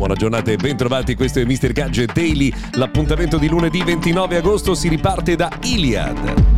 [0.00, 1.72] Buona giornata e bentrovati, questo è Mr.
[1.72, 2.50] Gadget Daily.
[2.76, 6.49] L'appuntamento di lunedì 29 agosto si riparte da Iliad.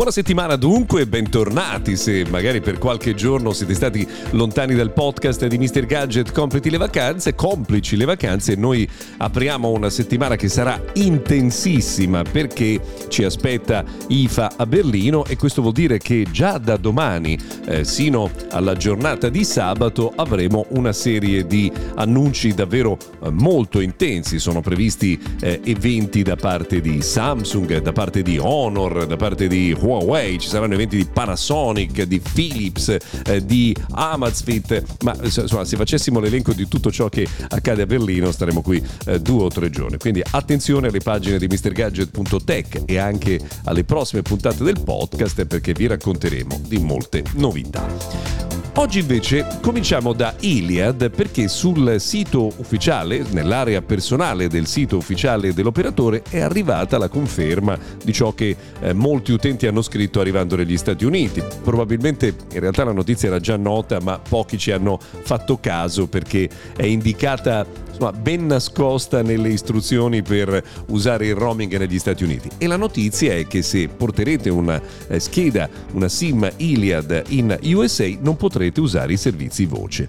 [0.00, 5.58] Buona settimana dunque, bentornati se magari per qualche giorno siete stati lontani dal podcast di
[5.58, 5.84] Mr.
[5.84, 12.80] Gadget Completi le vacanze, complici le vacanze, noi apriamo una settimana che sarà intensissima perché
[13.08, 18.30] ci aspetta IFA a Berlino e questo vuol dire che già da domani eh, sino
[18.52, 25.20] alla giornata di sabato avremo una serie di annunci davvero eh, molto intensi, sono previsti
[25.42, 30.38] eh, eventi da parte di Samsung, da parte di Honor, da parte di Huawei, Huawei,
[30.38, 36.52] ci saranno eventi di Panasonic, di Philips, eh, di Amazfit, ma insomma se facessimo l'elenco
[36.52, 39.98] di tutto ciò che accade a Berlino staremo qui eh, due o tre giorni.
[39.98, 45.86] Quindi attenzione alle pagine di MrGadget.tech e anche alle prossime puntate del podcast perché vi
[45.86, 48.49] racconteremo di molte novità.
[48.80, 56.22] Oggi invece cominciamo da Iliad perché sul sito ufficiale, nell'area personale del sito ufficiale dell'operatore,
[56.30, 61.04] è arrivata la conferma di ciò che eh, molti utenti hanno scritto arrivando negli Stati
[61.04, 61.42] Uniti.
[61.62, 66.48] Probabilmente in realtà la notizia era già nota, ma pochi ci hanno fatto caso perché
[66.74, 72.48] è indicata insomma, ben nascosta nelle istruzioni per usare il roaming negli Stati Uniti.
[72.56, 78.08] E la notizia è che se porterete una eh, scheda, una SIM Iliad in USA,
[78.22, 80.08] non potrete usare i servizi voce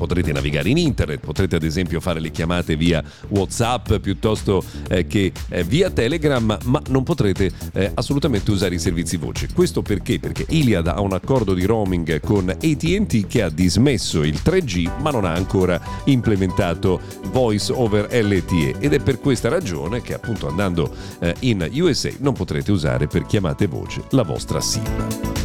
[0.00, 5.30] potrete navigare in internet, potrete ad esempio fare le chiamate via WhatsApp piuttosto eh, che
[5.50, 9.48] eh, via Telegram, ma non potrete eh, assolutamente usare i servizi voce.
[9.52, 10.18] Questo perché?
[10.18, 15.10] Perché Iliad ha un accordo di roaming con ATT che ha dismesso il 3G ma
[15.10, 16.98] non ha ancora implementato
[17.30, 20.90] Voice over LTE ed è per questa ragione che appunto andando
[21.40, 25.39] in USA non potrete usare per chiamate voce la vostra SIM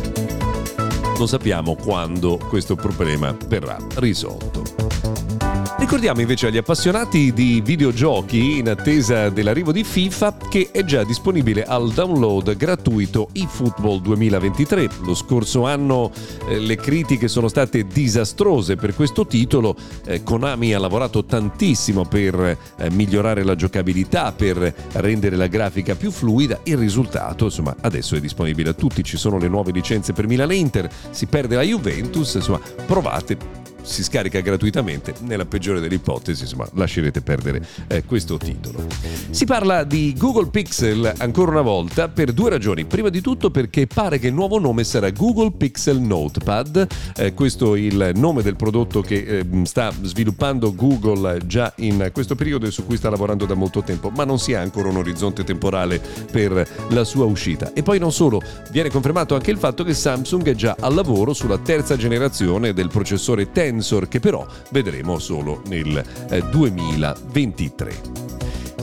[1.18, 5.55] non sappiamo quando questo problema verrà risolto.
[5.78, 11.64] Ricordiamo invece agli appassionati di videogiochi in attesa dell'arrivo di FIFA che è già disponibile
[11.64, 14.90] al download gratuito eFootball 2023.
[15.04, 16.12] Lo scorso anno
[16.48, 19.76] eh, le critiche sono state disastrose per questo titolo.
[20.06, 26.10] Eh, Konami ha lavorato tantissimo per eh, migliorare la giocabilità, per rendere la grafica più
[26.10, 26.62] fluida.
[26.64, 29.04] Il risultato, insomma, adesso è disponibile a tutti.
[29.04, 34.04] Ci sono le nuove licenze per Milan Inter, si perde la Juventus, insomma, provate si
[34.04, 38.86] scarica gratuitamente, nella peggiore delle ipotesi, insomma, lascerete perdere eh, questo titolo.
[39.30, 42.86] Si parla di Google Pixel ancora una volta per due ragioni.
[42.86, 47.76] Prima di tutto perché pare che il nuovo nome sarà Google Pixel Notepad, eh, questo
[47.76, 52.72] è il nome del prodotto che eh, sta sviluppando Google già in questo periodo e
[52.72, 56.02] su cui sta lavorando da molto tempo, ma non si ha ancora un orizzonte temporale
[56.32, 57.72] per la sua uscita.
[57.74, 58.42] E poi non solo,
[58.72, 62.90] viene confermato anche il fatto che Samsung è già al lavoro sulla terza generazione del
[62.90, 66.04] processore Tensor sensor che però vedremo solo nel
[66.50, 67.90] 2023.
[67.90, 68.16] Eh,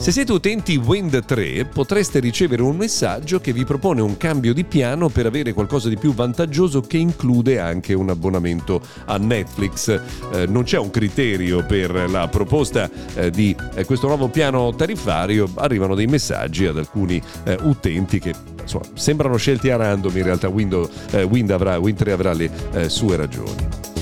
[0.03, 4.65] se siete utenti Wind 3 potreste ricevere un messaggio che vi propone un cambio di
[4.65, 10.01] piano per avere qualcosa di più vantaggioso che include anche un abbonamento a Netflix.
[10.33, 15.49] Eh, non c'è un criterio per la proposta eh, di eh, questo nuovo piano tariffario,
[15.55, 20.49] arrivano dei messaggi ad alcuni eh, utenti che insomma, sembrano scelti a random, in realtà
[20.49, 22.51] Wind, eh, Wind, avrà, Wind 3 avrà le
[22.89, 23.92] sue ragioni.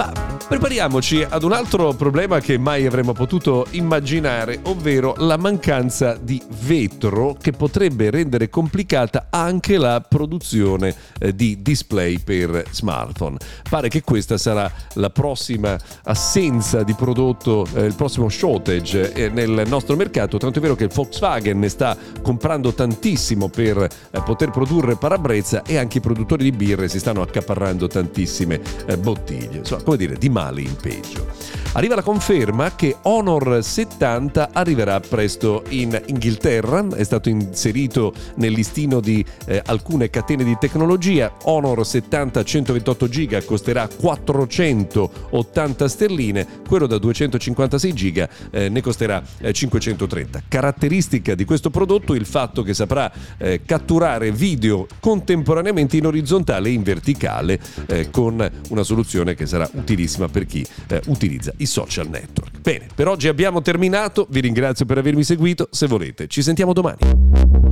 [0.00, 6.42] Ma Prepariamoci ad un altro problema che mai avremmo potuto immaginare, ovvero la mancanza di
[6.66, 13.36] vetro che potrebbe rendere complicata anche la produzione eh, di display per smartphone.
[13.68, 19.62] Pare che questa sarà la prossima assenza di prodotto, eh, il prossimo shortage eh, nel
[19.68, 23.88] nostro mercato, tanto è vero che Volkswagen ne sta comprando tantissimo per
[24.24, 28.60] poter produrre parabrezza e anche i produttori di birre si stanno accaparrando tantissime
[28.98, 29.58] bottiglie.
[29.58, 31.26] Insomma, come dire, di male in peggio.
[31.72, 38.98] Arriva la conferma che Honor 70 arriverà presto in Inghilterra, è stato inserito nel listino
[38.98, 41.32] di eh, alcune catene di tecnologia.
[41.44, 49.52] Honor 70 128 GB costerà 480 sterline, quello da 256 GB eh, ne costerà eh,
[49.52, 50.42] 530.
[50.48, 56.72] Caratteristica di questo prodotto il fatto che saprà eh, catturare video contemporaneamente in orizzontale e
[56.72, 62.08] in verticale eh, con una soluzione che sarà utilissima per chi eh, utilizza i social
[62.08, 62.60] network.
[62.60, 67.69] Bene, per oggi abbiamo terminato, vi ringrazio per avermi seguito, se volete ci sentiamo domani.